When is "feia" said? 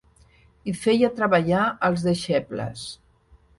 0.85-1.09